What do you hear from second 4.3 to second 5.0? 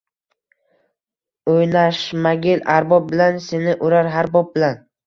bob bilan